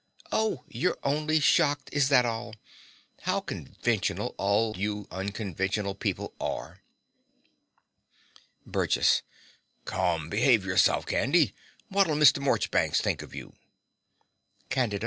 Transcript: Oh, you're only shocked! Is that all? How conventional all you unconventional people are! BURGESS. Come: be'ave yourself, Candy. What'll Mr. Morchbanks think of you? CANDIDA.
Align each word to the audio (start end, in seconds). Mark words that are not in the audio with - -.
Oh, 0.31 0.63
you're 0.67 0.97
only 1.03 1.39
shocked! 1.39 1.91
Is 1.93 2.09
that 2.09 2.25
all? 2.25 2.55
How 3.21 3.39
conventional 3.39 4.33
all 4.39 4.75
you 4.75 5.07
unconventional 5.11 5.93
people 5.93 6.33
are! 6.41 6.81
BURGESS. 8.65 9.21
Come: 9.85 10.27
be'ave 10.27 10.65
yourself, 10.65 11.05
Candy. 11.05 11.53
What'll 11.89 12.15
Mr. 12.17 12.39
Morchbanks 12.39 12.99
think 12.99 13.21
of 13.21 13.35
you? 13.35 13.53
CANDIDA. 14.71 14.99